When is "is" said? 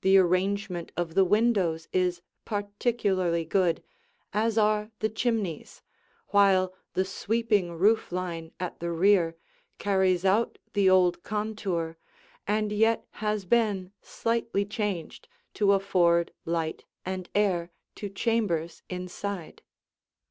1.92-2.22